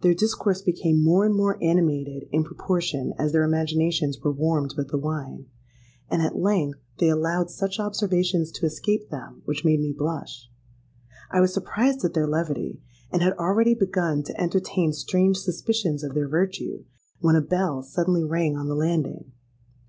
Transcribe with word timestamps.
Their 0.00 0.14
discourse 0.14 0.62
became 0.62 1.02
more 1.02 1.24
and 1.26 1.34
more 1.34 1.58
animated 1.60 2.28
in 2.30 2.44
proportion 2.44 3.12
as 3.18 3.32
their 3.32 3.42
imaginations 3.42 4.16
were 4.20 4.30
warmed 4.30 4.74
with 4.76 4.90
the 4.92 4.96
wine; 4.96 5.46
and 6.08 6.22
at 6.22 6.38
length 6.38 6.78
they 6.98 7.08
allowed 7.08 7.50
such 7.50 7.80
observations 7.80 8.52
to 8.52 8.64
escape 8.66 9.08
them 9.10 9.42
which 9.44 9.64
made 9.64 9.80
me 9.80 9.92
blush. 9.92 10.48
I 11.32 11.40
was 11.40 11.52
surprised 11.52 12.04
at 12.04 12.14
their 12.14 12.28
levity, 12.28 12.80
and 13.10 13.22
had 13.22 13.32
already 13.38 13.74
begun 13.74 14.22
to 14.22 14.40
entertain 14.40 14.92
strange 14.92 15.38
suspicions 15.38 16.04
of 16.04 16.14
their 16.14 16.28
virtue, 16.28 16.84
when 17.18 17.34
a 17.34 17.40
bell 17.40 17.82
suddenly 17.82 18.22
rang 18.22 18.56
on 18.56 18.68
the 18.68 18.76
landing. 18.76 19.32